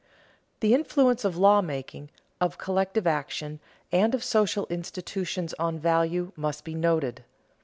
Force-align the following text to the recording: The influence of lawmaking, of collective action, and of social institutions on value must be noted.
The 0.61 0.73
influence 0.73 1.23
of 1.23 1.37
lawmaking, 1.37 2.09
of 2.39 2.57
collective 2.57 3.05
action, 3.05 3.59
and 3.91 4.15
of 4.15 4.23
social 4.23 4.65
institutions 4.71 5.53
on 5.59 5.77
value 5.77 6.31
must 6.35 6.63
be 6.63 6.73
noted. 6.73 7.23